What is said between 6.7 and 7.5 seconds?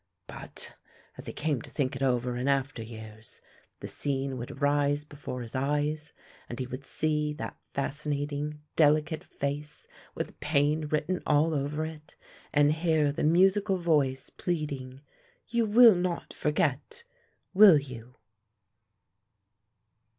see